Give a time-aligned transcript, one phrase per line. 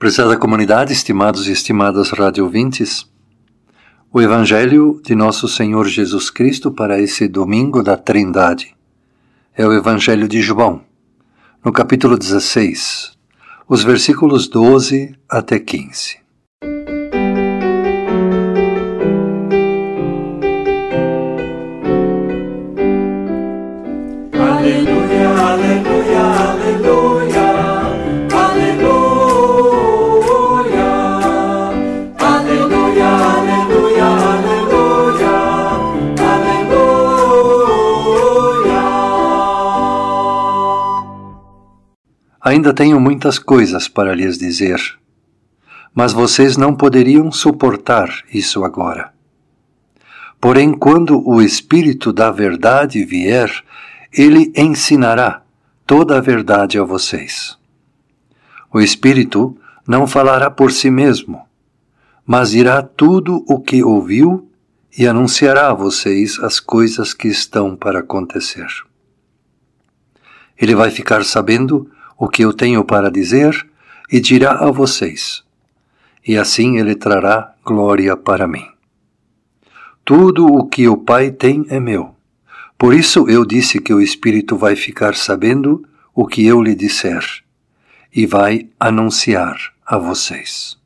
[0.00, 3.06] Prezada comunidade, estimados e estimadas radiovintes,
[4.10, 8.74] o Evangelho de Nosso Senhor Jesus Cristo para esse domingo da Trindade
[9.54, 10.80] é o Evangelho de João,
[11.62, 13.12] no capítulo 16,
[13.68, 16.19] os versículos 12 até 15.
[42.60, 44.78] Ainda tenho muitas coisas para lhes dizer,
[45.94, 49.14] mas vocês não poderiam suportar isso agora.
[50.38, 53.50] Porém, quando o Espírito da Verdade vier,
[54.12, 55.42] ele ensinará
[55.86, 57.56] toda a verdade a vocês.
[58.70, 59.56] O Espírito
[59.88, 61.40] não falará por si mesmo,
[62.26, 64.50] mas dirá tudo o que ouviu
[64.98, 68.68] e anunciará a vocês as coisas que estão para acontecer.
[70.58, 71.90] Ele vai ficar sabendo
[72.20, 73.66] o que eu tenho para dizer
[74.12, 75.42] e dirá a vocês,
[76.26, 78.66] e assim ele trará glória para mim.
[80.04, 82.14] Tudo o que o Pai tem é meu.
[82.76, 85.82] Por isso eu disse que o Espírito vai ficar sabendo
[86.14, 87.24] o que eu lhe disser
[88.14, 90.79] e vai anunciar a vocês.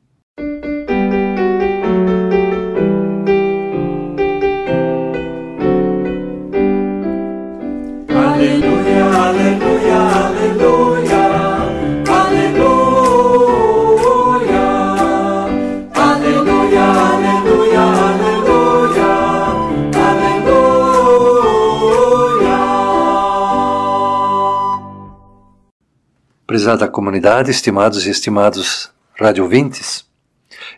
[26.47, 30.05] Prezada comunidade, estimados e estimados radiovintes,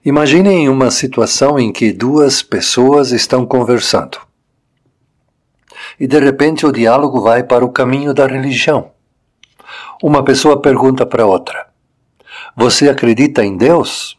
[0.04, 4.18] imaginem uma situação em que duas pessoas estão conversando.
[5.98, 8.92] E de repente o diálogo vai para o caminho da religião.
[10.00, 11.66] Uma pessoa pergunta para outra:
[12.54, 14.16] Você acredita em Deus?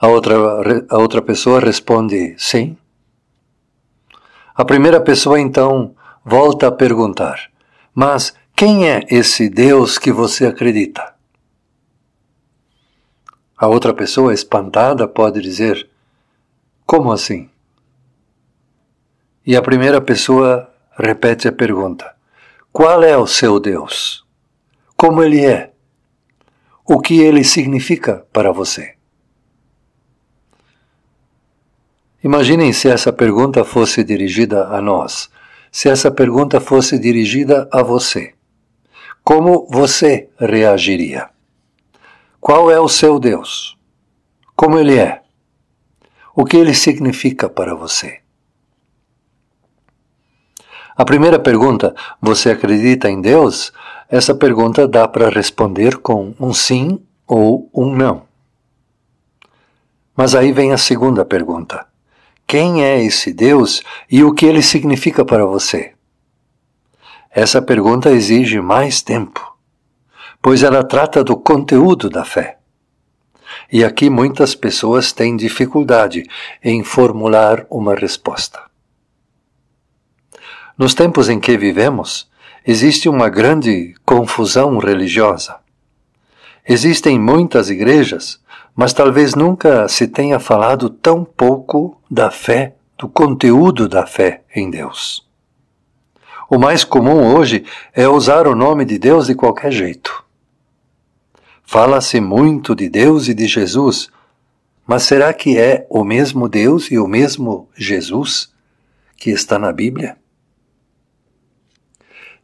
[0.00, 0.34] A outra,
[0.88, 2.76] a outra pessoa responde: Sim.
[4.56, 5.94] A primeira pessoa então
[6.24, 7.48] volta a perguntar:
[7.94, 11.14] Mas quem é esse Deus que você acredita?
[13.54, 15.86] A outra pessoa, espantada, pode dizer:
[16.86, 17.50] Como assim?
[19.44, 22.16] E a primeira pessoa repete a pergunta:
[22.72, 24.24] Qual é o seu Deus?
[24.96, 25.70] Como ele é?
[26.86, 28.94] O que ele significa para você?
[32.22, 35.28] Imaginem se essa pergunta fosse dirigida a nós,
[35.70, 38.33] se essa pergunta fosse dirigida a você.
[39.24, 41.30] Como você reagiria?
[42.38, 43.74] Qual é o seu Deus?
[44.54, 45.22] Como ele é?
[46.36, 48.20] O que ele significa para você?
[50.94, 53.72] A primeira pergunta, você acredita em Deus?
[54.10, 58.24] Essa pergunta dá para responder com um sim ou um não.
[60.14, 61.86] Mas aí vem a segunda pergunta:
[62.46, 65.93] quem é esse Deus e o que ele significa para você?
[67.34, 69.56] Essa pergunta exige mais tempo,
[70.40, 72.58] pois ela trata do conteúdo da fé.
[73.72, 76.22] E aqui muitas pessoas têm dificuldade
[76.62, 78.62] em formular uma resposta.
[80.78, 82.30] Nos tempos em que vivemos,
[82.64, 85.56] existe uma grande confusão religiosa.
[86.68, 88.40] Existem muitas igrejas,
[88.76, 94.70] mas talvez nunca se tenha falado tão pouco da fé, do conteúdo da fé em
[94.70, 95.23] Deus.
[96.54, 100.24] O mais comum hoje é usar o nome de Deus de qualquer jeito.
[101.64, 104.08] Fala-se muito de Deus e de Jesus,
[104.86, 108.52] mas será que é o mesmo Deus e o mesmo Jesus
[109.16, 110.16] que está na Bíblia?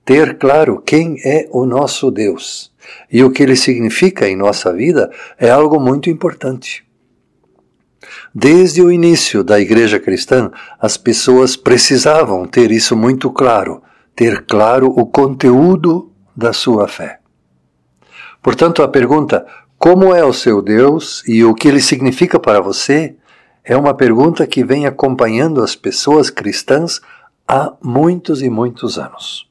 [0.04, 2.72] Ter claro quem é o nosso Deus
[3.12, 5.08] e o que ele significa em nossa vida
[5.38, 6.84] é algo muito importante.
[8.34, 10.50] Desde o início da igreja cristã,
[10.80, 13.80] as pessoas precisavam ter isso muito claro
[14.20, 17.20] ter claro o conteúdo da sua fé.
[18.42, 19.46] Portanto, a pergunta
[19.78, 23.16] como é o seu Deus e o que ele significa para você
[23.64, 27.00] é uma pergunta que vem acompanhando as pessoas cristãs
[27.48, 29.48] há muitos e muitos anos.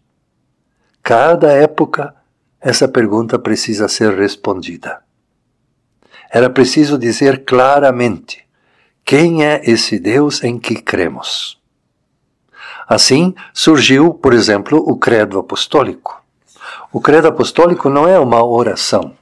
[1.02, 2.14] Cada época,
[2.62, 5.02] essa pergunta precisa ser respondida.
[6.30, 8.46] Era preciso dizer claramente
[9.04, 11.59] quem é esse Deus em que cremos.
[12.90, 16.24] Assim surgiu, por exemplo, o Credo Apostólico.
[16.92, 19.16] O Credo Apostólico não é uma oração,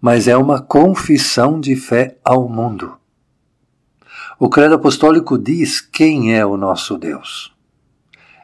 [0.00, 2.96] mas é uma confissão de fé ao mundo.
[4.38, 7.54] O credo apostólico diz quem é o nosso Deus.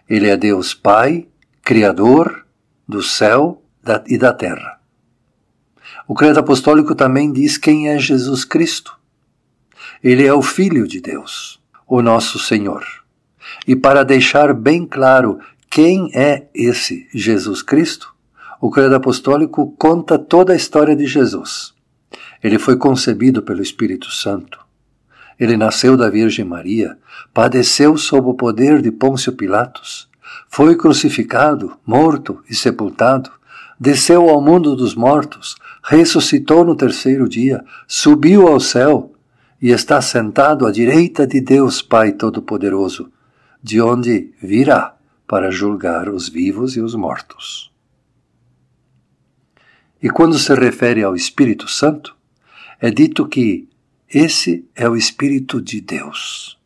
[0.09, 1.27] Ele é Deus Pai,
[1.63, 2.47] Criador
[2.89, 3.63] do céu
[4.07, 4.81] e da terra.
[6.09, 8.99] O credo apostólico também diz quem é Jesus Cristo.
[10.03, 13.00] Ele é o Filho de Deus, o nosso Senhor.
[13.67, 15.39] E para deixar bem claro
[15.69, 18.15] quem é esse Jesus Cristo,
[18.61, 21.73] o credo apostólico conta toda a história de Jesus.
[22.43, 24.59] Ele foi concebido pelo Espírito Santo.
[25.39, 26.99] Ele nasceu da Virgem Maria,
[27.33, 30.09] padeceu sob o poder de Pôncio Pilatos,
[30.49, 33.31] foi crucificado, morto e sepultado,
[33.79, 39.13] desceu ao mundo dos mortos, ressuscitou no terceiro dia, subiu ao céu
[39.63, 43.11] e está sentado à direita de Deus Pai Todo-Poderoso,
[43.63, 44.97] de onde virá
[45.27, 47.71] para julgar os vivos e os mortos.
[50.03, 52.17] E quando se refere ao Espírito Santo,
[52.81, 53.69] é dito que
[54.09, 56.59] esse é o Espírito de Deus.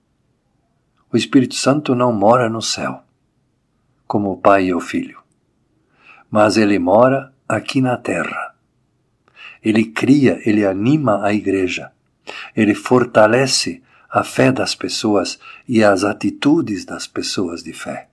[1.12, 3.02] O Espírito Santo não mora no céu,
[4.06, 5.20] como o Pai e o Filho,
[6.31, 8.55] mas ele mora aqui na terra.
[9.62, 11.91] Ele cria, ele anima a igreja,
[12.55, 13.82] ele fortalece
[14.15, 18.09] a fé das pessoas e as atitudes das pessoas de fé.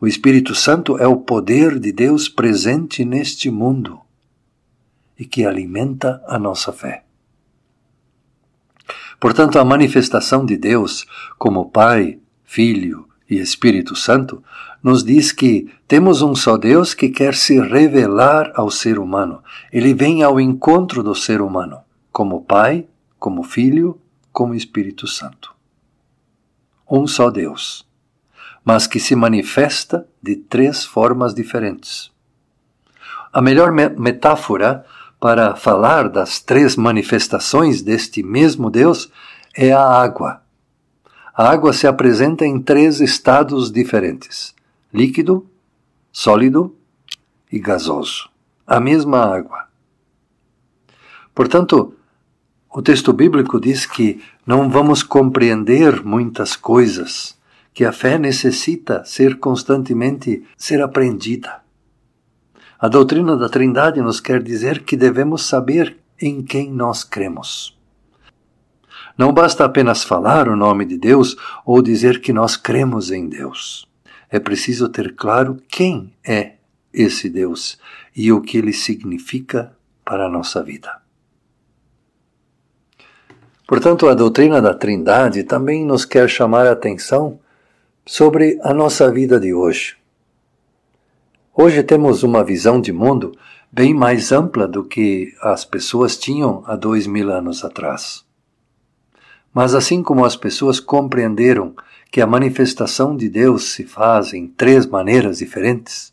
[0.00, 4.00] O Espírito Santo é o poder de Deus presente neste mundo
[5.16, 7.04] e que alimenta a nossa fé.
[9.20, 11.06] Portanto, a manifestação de Deus
[11.38, 14.42] como Pai, Filho e Espírito Santo
[14.82, 19.40] nos diz que temos um só Deus que quer se revelar ao ser humano.
[19.72, 21.78] Ele vem ao encontro do ser humano,
[22.10, 22.88] como Pai,
[23.20, 24.00] como Filho,
[24.38, 25.52] como Espírito Santo.
[26.88, 27.88] Um só Deus
[28.68, 32.12] mas que se manifesta de três formas diferentes.
[33.32, 34.84] A melhor metáfora
[35.18, 39.10] para falar das três manifestações deste mesmo Deus
[39.56, 40.42] é a água.
[41.34, 44.54] A água se apresenta em três estados diferentes:
[44.92, 45.48] líquido,
[46.12, 46.76] sólido
[47.50, 48.28] e gasoso.
[48.66, 49.66] A mesma água.
[51.34, 51.94] Portanto,
[52.78, 57.36] o texto bíblico diz que não vamos compreender muitas coisas
[57.74, 61.60] que a fé necessita ser constantemente ser aprendida.
[62.78, 67.76] A doutrina da Trindade nos quer dizer que devemos saber em quem nós cremos.
[69.18, 71.36] Não basta apenas falar o nome de Deus
[71.66, 73.88] ou dizer que nós cremos em Deus.
[74.30, 76.52] É preciso ter claro quem é
[76.92, 77.76] esse Deus
[78.14, 81.07] e o que ele significa para a nossa vida.
[83.68, 87.38] Portanto, a doutrina da Trindade também nos quer chamar a atenção
[88.06, 89.94] sobre a nossa vida de hoje.
[91.54, 93.36] Hoje temos uma visão de mundo
[93.70, 98.24] bem mais ampla do que as pessoas tinham há dois mil anos atrás.
[99.52, 101.74] Mas assim como as pessoas compreenderam
[102.10, 106.10] que a manifestação de Deus se faz em três maneiras diferentes,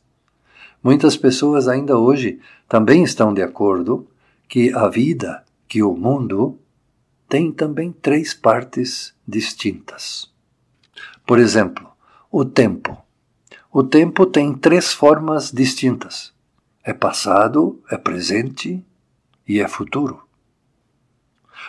[0.84, 2.38] muitas pessoas ainda hoje
[2.68, 4.06] também estão de acordo
[4.46, 6.60] que a vida, que o mundo,
[7.36, 10.32] tem também três partes distintas.
[11.28, 11.92] Por exemplo,
[12.32, 12.98] o tempo.
[13.70, 16.34] O tempo tem três formas distintas:
[16.82, 18.82] é passado, é presente
[19.46, 20.24] e é futuro.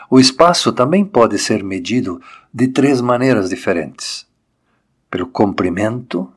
[0.09, 2.23] O espaço também pode ser medido
[2.55, 4.25] de três maneiras diferentes:
[5.11, 6.33] pelo comprimento,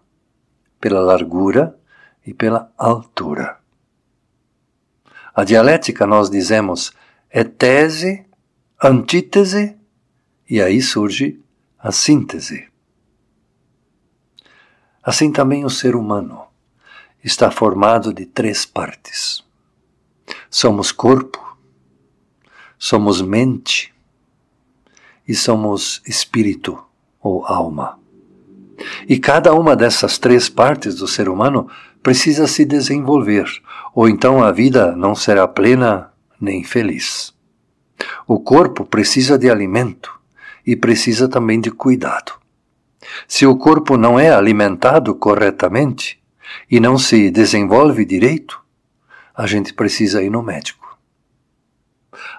[0.81, 1.77] pela largura
[2.25, 3.59] e pela altura.
[5.35, 6.91] A dialética nós dizemos
[7.29, 8.25] é tese,
[8.81, 9.75] antítese
[10.49, 11.37] e aí surge
[11.77, 12.67] a síntese.
[15.03, 16.43] Assim também o ser humano
[17.23, 19.43] está formado de três partes.
[20.49, 21.57] Somos corpo,
[22.77, 23.93] somos mente
[25.27, 26.81] e somos espírito
[27.19, 27.99] ou alma.
[29.09, 31.69] E cada uma dessas três partes do ser humano
[32.01, 33.45] precisa se desenvolver,
[33.93, 37.37] ou então a vida não será plena nem feliz.
[38.27, 40.19] O corpo precisa de alimento
[40.65, 42.33] e precisa também de cuidado.
[43.27, 46.19] Se o corpo não é alimentado corretamente
[46.69, 48.61] e não se desenvolve direito,
[49.35, 50.97] a gente precisa ir no médico.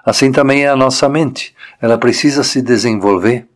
[0.05, 1.55] Assim também é a nossa mente.
[1.81, 3.47] Ela precisa se desenvolver.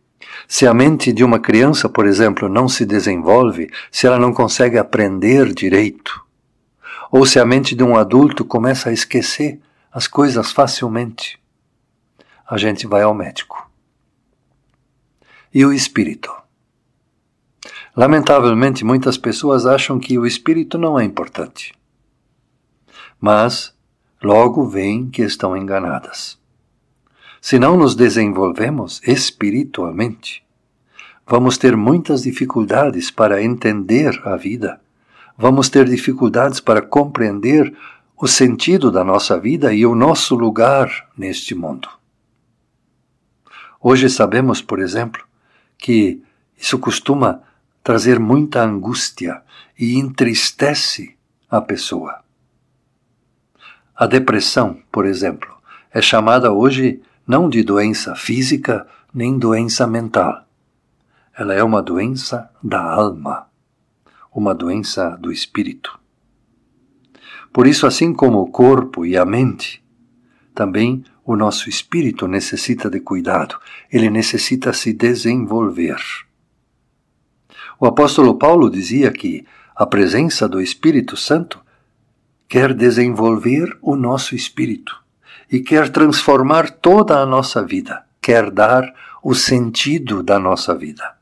[0.48, 4.78] Se a mente de uma criança, por exemplo, não se desenvolve, se ela não consegue
[4.78, 6.24] aprender direito,
[7.10, 9.60] ou se a mente de um adulto começa a esquecer
[9.92, 11.38] as coisas facilmente,
[12.48, 13.68] a gente vai ao médico.
[15.52, 16.32] E o espírito?
[17.96, 21.74] Lamentavelmente, muitas pessoas acham que o espírito não é importante.
[23.20, 23.74] Mas,
[24.22, 26.38] logo veem que estão enganadas.
[27.40, 30.44] Se não nos desenvolvemos espiritualmente,
[31.26, 34.80] vamos ter muitas dificuldades para entender a vida,
[35.36, 37.74] vamos ter dificuldades para compreender
[38.16, 41.95] o sentido da nossa vida e o nosso lugar neste mundo.
[43.88, 45.24] Hoje sabemos, por exemplo,
[45.78, 46.20] que
[46.58, 47.40] isso costuma
[47.84, 49.44] trazer muita angústia
[49.78, 51.16] e entristece
[51.48, 52.24] a pessoa.
[53.94, 55.56] A depressão, por exemplo,
[55.92, 60.44] é chamada hoje não de doença física nem doença mental.
[61.32, 63.46] Ela é uma doença da alma,
[64.34, 65.96] uma doença do espírito.
[67.52, 69.80] Por isso, assim como o corpo e a mente,
[70.52, 73.58] também o nosso espírito necessita de cuidado,
[73.92, 75.98] ele necessita se desenvolver.
[77.80, 81.60] O apóstolo Paulo dizia que a presença do Espírito Santo
[82.48, 84.96] quer desenvolver o nosso espírito
[85.50, 91.16] e quer transformar toda a nossa vida, quer dar o sentido da nossa vida.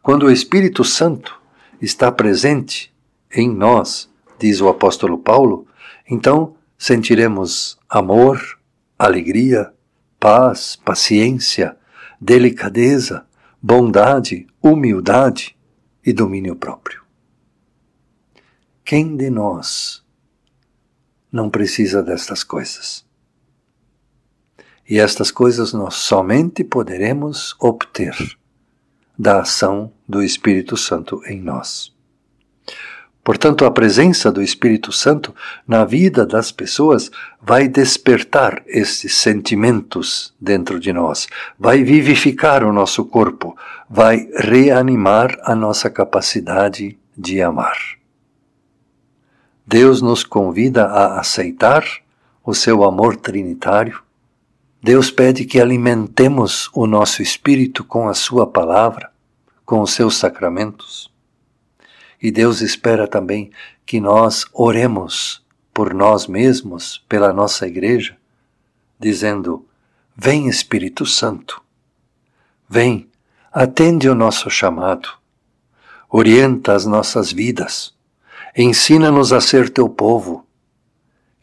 [0.00, 1.38] Quando o Espírito Santo
[1.82, 2.94] está presente
[3.34, 5.66] em nós, diz o apóstolo Paulo,
[6.08, 8.59] então sentiremos amor,
[9.00, 9.72] alegria,
[10.18, 11.74] paz, paciência,
[12.20, 13.26] delicadeza,
[13.62, 15.56] bondade, humildade
[16.04, 17.02] e domínio próprio.
[18.84, 20.04] Quem de nós
[21.32, 23.06] não precisa destas coisas.
[24.86, 28.14] E estas coisas nós somente poderemos obter
[29.18, 31.96] da ação do Espírito Santo em nós.
[33.22, 35.34] Portanto, a presença do Espírito Santo
[35.68, 37.10] na vida das pessoas
[37.40, 41.26] vai despertar estes sentimentos dentro de nós,
[41.58, 43.56] vai vivificar o nosso corpo,
[43.88, 47.76] vai reanimar a nossa capacidade de amar.
[49.66, 51.84] Deus nos convida a aceitar
[52.44, 54.02] o seu amor trinitário.
[54.82, 59.10] Deus pede que alimentemos o nosso espírito com a sua palavra,
[59.64, 61.09] com os seus sacramentos.
[62.22, 63.50] E Deus espera também
[63.86, 68.16] que nós oremos por nós mesmos, pela nossa igreja,
[68.98, 69.66] dizendo:
[70.16, 71.62] Vem Espírito Santo,
[72.68, 73.08] vem,
[73.52, 75.08] atende o nosso chamado,
[76.10, 77.94] orienta as nossas vidas
[78.56, 80.44] Ensina-nos a ser teu povo.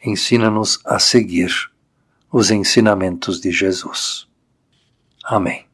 [0.04, 1.52] Ensina-nos a seguir
[2.32, 4.28] os ensinamentos de Jesus.
[5.24, 5.67] Amém.